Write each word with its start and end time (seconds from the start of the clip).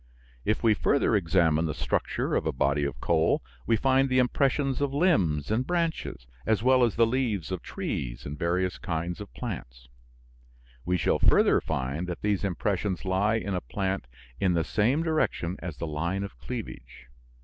If 0.45 0.63
we 0.63 0.73
further 0.73 1.15
examine 1.15 1.67
the 1.67 1.75
structure 1.75 2.33
of 2.33 2.47
a 2.47 2.51
body 2.51 2.85
of 2.85 2.99
coal 2.99 3.43
we 3.67 3.75
find 3.75 4.09
the 4.09 4.17
impressions 4.17 4.81
of 4.81 4.95
limbs 4.95 5.51
and 5.51 5.67
branches 5.67 6.25
as 6.43 6.63
well 6.63 6.83
as 6.83 6.95
the 6.95 7.05
leaves 7.05 7.51
of 7.51 7.61
trees 7.61 8.25
and 8.25 8.35
various 8.35 8.79
kinds 8.79 9.21
of 9.21 9.31
plants. 9.35 9.89
We 10.85 10.97
shall 10.97 11.19
further 11.19 11.61
find 11.61 12.07
that 12.07 12.23
these 12.23 12.43
impressions 12.43 13.05
lie 13.05 13.35
in 13.35 13.53
a 13.53 13.61
plant 13.61 14.07
in 14.39 14.53
the 14.55 14.63
same 14.63 15.03
direction 15.03 15.55
as 15.59 15.77
the 15.77 15.85
line 15.85 16.23
of 16.23 16.35
cleavage. 16.39 17.05